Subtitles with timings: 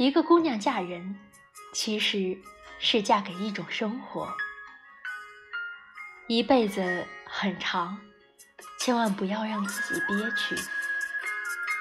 [0.00, 1.14] 一个姑娘嫁人，
[1.74, 2.38] 其实
[2.78, 4.34] 是嫁给一种生活。
[6.26, 7.98] 一辈子很长，
[8.78, 10.56] 千万不要让自己憋屈。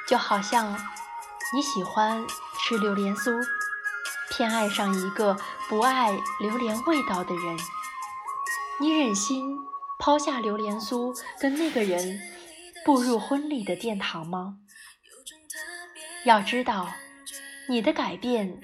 [0.05, 0.74] 就好像
[1.55, 2.22] 你喜欢
[2.60, 3.42] 吃榴莲酥，
[4.31, 5.38] 偏爱上一个
[5.70, 6.12] 不爱
[6.42, 7.58] 榴莲味道的人，
[8.81, 9.58] 你忍心
[9.97, 12.20] 抛下榴莲酥，跟那个人
[12.83, 14.58] 步入婚礼的殿堂吗？
[16.26, 16.90] 要知道，
[17.70, 18.59] 你的改变，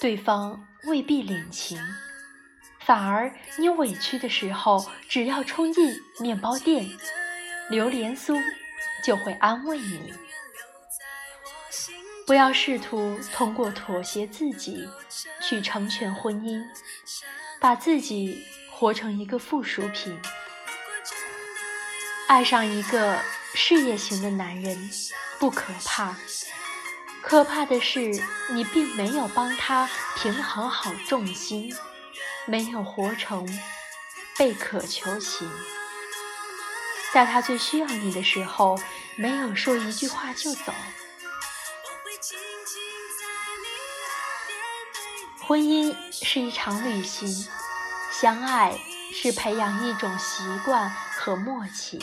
[0.00, 1.80] 对方未必领情，
[2.80, 6.90] 反而你委屈的时候，只要冲进面包店，
[7.70, 8.36] 榴莲酥
[9.04, 10.12] 就会安慰你。
[12.26, 14.88] 不要试图通过妥协自己
[15.40, 16.60] 去成全婚姻，
[17.60, 20.20] 把自己活成一个附属品。
[22.26, 23.20] 爱上一个
[23.54, 24.90] 事业型的男人
[25.38, 26.16] 不可怕，
[27.28, 28.00] 可怕的是
[28.48, 31.76] 你并没有帮他平衡好重心，
[32.46, 33.46] 没有活成
[34.38, 35.46] 贝壳球形，
[37.12, 38.80] 在他最需要你的时候，
[39.16, 40.72] 没有说一句话就走。
[45.46, 47.46] 婚姻是一场旅行，
[48.10, 48.80] 相爱
[49.12, 51.98] 是培养一种习惯和默契，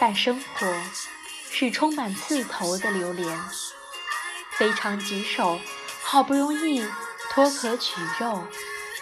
[0.00, 0.66] 但生活
[1.48, 3.40] 是充满刺头的榴莲，
[4.60, 5.58] 非常棘手，
[6.02, 6.86] 好不容易
[7.30, 8.46] 脱壳取肉，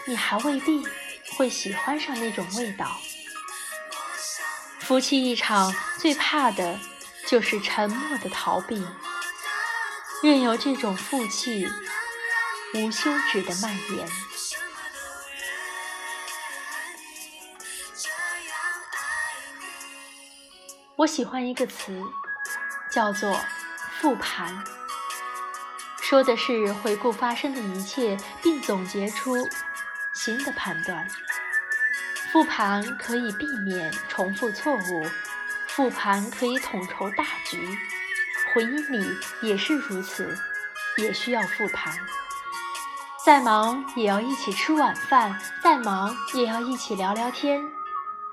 [0.05, 0.87] 你还未必
[1.37, 2.97] 会喜欢上那种味道。
[4.79, 6.79] 夫妻一场最怕的
[7.27, 8.87] 就是沉默的逃避，
[10.23, 11.69] 任由这种负气。
[12.75, 14.09] 无休止的蔓延。
[20.95, 22.01] 我喜欢一个词，
[22.93, 23.41] 叫做
[23.99, 24.63] “复盘”，
[26.09, 29.47] 说的是回顾发生的一切，并总结出
[30.15, 31.07] 新的判断。
[32.33, 35.07] 复盘可以避免重复错误，
[35.67, 37.77] 复盘可以统筹大局。
[38.55, 40.35] 婚姻里也是如此，
[40.97, 41.95] 也需要复盘。
[43.23, 47.61] 再忙也要一起吃晚饭，再忙也要一起聊聊天，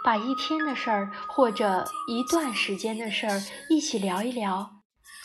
[0.01, 4.71] 把一天的事儿或者一段时间的事儿一起聊一聊，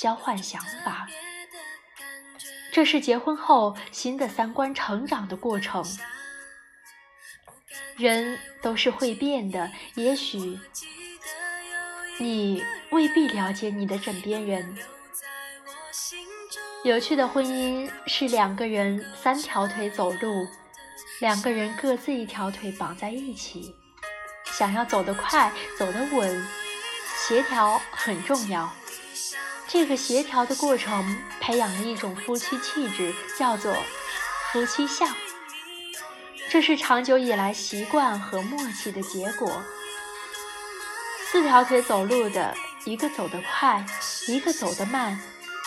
[0.00, 1.06] 交换想法。
[2.72, 5.84] 这是结婚后新的三观成长的过程。
[7.97, 10.58] 人都是会变的，也许
[12.19, 14.76] 你未必了解你的枕边人。
[16.82, 20.47] 有趣的婚姻是两个人三条腿走路，
[21.20, 23.75] 两个人各自一条腿绑在一起。
[24.47, 26.47] 想要走得快、走得稳，
[27.19, 28.70] 协调很重要。
[29.72, 33.72] 这个协调的过程培养了一种夫妻气质，叫做
[34.53, 35.08] 夫妻相。
[36.50, 39.62] 这是长久以来习惯和默契的结果。
[41.30, 42.53] 四条腿走路的，
[42.84, 43.86] 一个走得快，
[44.26, 45.20] 一个走得慢。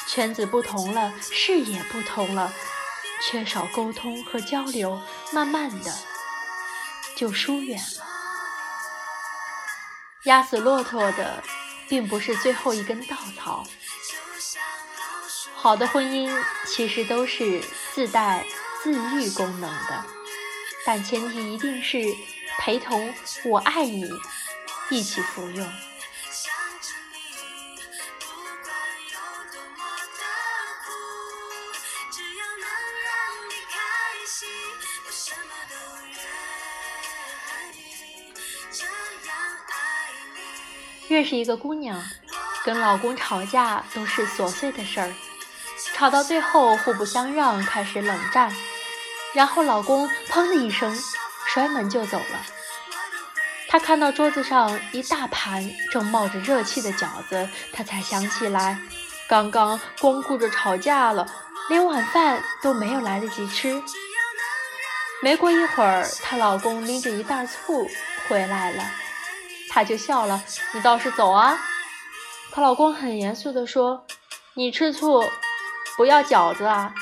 [0.05, 2.51] 圈子不同了，视野不同了，
[3.21, 5.93] 缺少沟通和交流，慢慢的
[7.15, 8.05] 就疏远了。
[10.25, 11.41] 压死骆驼的
[11.87, 13.65] 并不是最后一根稻草。
[15.63, 16.29] 好的婚姻
[16.65, 17.63] 其实都是
[17.93, 18.45] 自带
[18.81, 20.03] 自愈功能的，
[20.85, 22.03] 但前提一定是
[22.59, 23.13] 陪同
[23.47, 24.05] “我爱你”
[24.91, 25.65] 一起服用。
[41.07, 42.03] 认识一个姑娘，
[42.65, 45.13] 跟老公吵架都是琐碎的事儿，
[45.93, 48.53] 吵到最后互不相让，开始冷战，
[49.33, 50.93] 然后老公砰的一声
[51.45, 52.41] 摔门就走了。
[53.69, 58.77] 她看到桌子上一大盘正冒着热气的饺子，她才想起来，
[59.27, 61.25] 刚刚光顾着吵架了，
[61.69, 63.81] 连晚饭都没有来得及吃。
[65.21, 67.87] 没过一会儿，她老公拎着一袋醋
[68.27, 68.83] 回来了。
[69.69, 70.43] 她就笑了，
[70.73, 71.57] 你倒是走啊！
[72.51, 74.05] 她老公很严肃地说
[74.53, 75.23] ：“你吃醋，
[75.97, 76.93] 不要饺子啊！”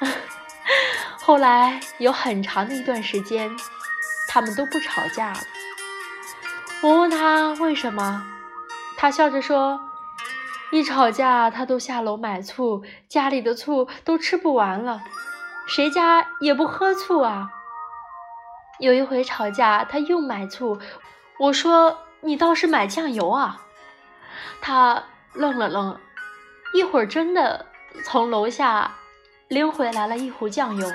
[1.20, 3.50] 后来有很长的一段时间，
[4.28, 5.38] 他们都不吵架了。
[6.82, 8.24] 我问他为什么，
[8.96, 9.80] 他笑着说
[10.70, 15.00] ：“一吵架，他都下楼买醋，家里的醋都吃不完了，
[15.66, 17.50] 谁家也不喝醋啊。”
[18.78, 20.78] 有一回吵架，他又买醋，
[21.38, 21.98] 我说。
[22.22, 23.60] 你倒是买酱油啊！
[24.60, 25.04] 他
[25.34, 26.00] 愣了愣，
[26.72, 27.66] 一会儿真的
[28.04, 28.96] 从楼下
[29.48, 30.92] 拎回来了一壶酱油。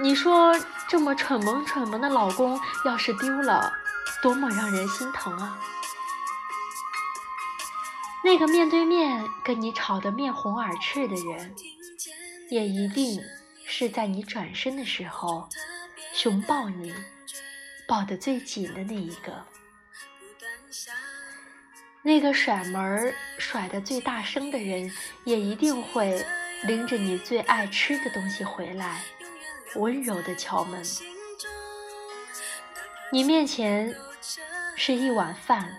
[0.00, 0.58] 你说
[0.88, 3.72] 这么蠢萌蠢萌的老公要是丢了，
[4.22, 5.58] 多么让人心疼啊！
[8.24, 11.54] 那个面对面跟你吵得面红耳赤的人，
[12.50, 13.20] 也一定
[13.66, 15.48] 是在你转身的时候，
[16.12, 16.92] 熊抱你，
[17.86, 19.44] 抱得最紧的那一个。
[22.06, 24.92] 那个甩门甩得最大声的人，
[25.24, 26.22] 也一定会
[26.64, 29.00] 拎着你最爱吃的东西回来，
[29.76, 30.82] 温柔地敲门。
[33.10, 33.96] 你面前
[34.76, 35.74] 是一碗饭，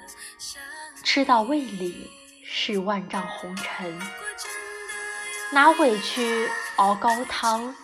[1.04, 2.12] 吃到胃里。
[2.48, 4.00] 是万丈红尘，
[5.51, 7.75] 拿委屈熬高汤，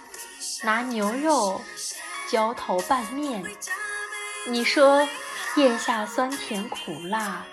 [0.63, 1.61] 拿牛肉
[2.29, 3.43] 浇头拌面。
[4.47, 5.05] 你说
[5.57, 7.45] 咽下酸甜苦辣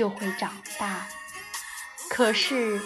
[0.00, 1.06] 就会长大，
[2.08, 2.80] 可是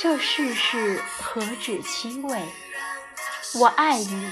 [0.00, 2.42] 这世事何止七味？
[3.54, 4.28] 我爱你，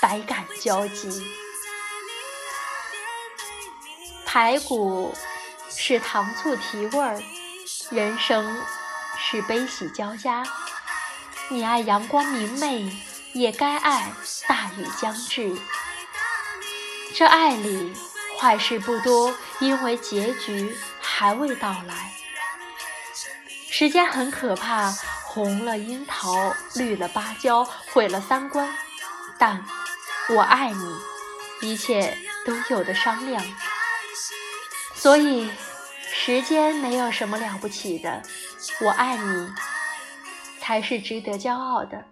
[0.00, 1.26] 百感交集。
[4.24, 5.12] 排骨
[5.68, 7.20] 是糖醋提味儿。
[7.90, 8.62] 人生
[9.18, 10.44] 是悲喜交加，
[11.48, 12.96] 你爱阳光明媚，
[13.32, 14.12] 也该爱
[14.46, 15.58] 大雨将至。
[17.16, 17.92] 这爱里
[18.38, 20.76] 坏事不多，因为结局
[21.18, 22.12] 还未到来。
[23.70, 24.90] 时间很可怕，
[25.24, 28.68] 红了樱桃，绿了芭蕉，毁了三观。
[29.38, 29.64] 但
[30.28, 30.96] 我爱你，
[31.62, 32.14] 一切
[32.44, 33.42] 都有的商量。
[34.94, 35.50] 所以。
[36.18, 38.22] 时间没有什么了不起的，
[38.80, 39.52] 我爱你
[40.60, 42.04] 才是值得骄傲的。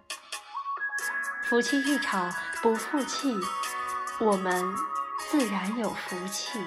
[1.43, 3.33] 夫妻一场不负气，
[4.19, 4.75] 我们
[5.29, 6.59] 自然有福气。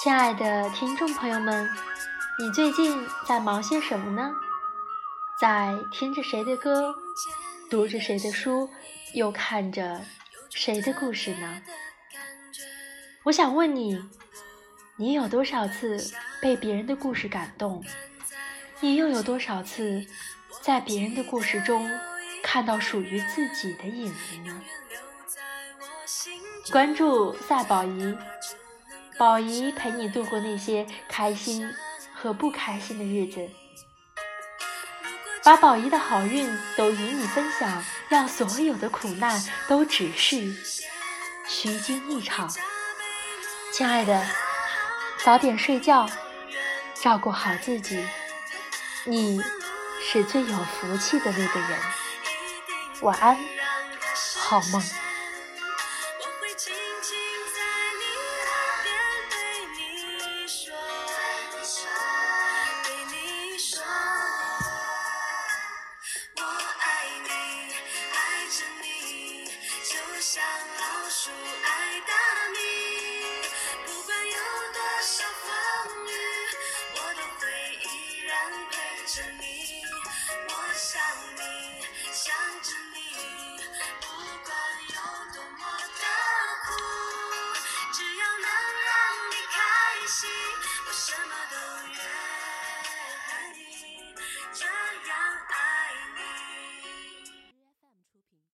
[0.00, 1.68] 亲爱的听众朋友们。
[2.38, 4.32] 你最近在忙些什么呢？
[5.40, 6.94] 在听着谁的歌，
[7.68, 8.70] 读着谁的书，
[9.12, 10.00] 又看着
[10.50, 11.62] 谁的故事呢？
[13.24, 14.00] 我想问你，
[14.94, 15.98] 你有多少次
[16.40, 17.84] 被别人的故事感动？
[18.78, 20.06] 你又有多少次
[20.62, 21.90] 在别人的故事中
[22.40, 24.62] 看到属于自己的影子呢？
[26.70, 28.16] 关注赛宝仪，
[29.18, 31.70] 宝仪陪你度过那些开心。
[32.20, 33.48] 和不开心的日子，
[35.44, 40.52] 把宝仪的好运都与你分享，让所有的苦难都只是
[41.46, 42.52] 虚惊一场。
[43.72, 44.26] 亲爱的，
[45.24, 46.10] 早点睡觉，
[46.92, 48.04] 照顾好自己，
[49.04, 49.40] 你
[50.02, 51.78] 是最有福气的那个人。
[53.02, 53.38] 晚安，
[54.34, 54.82] 好梦。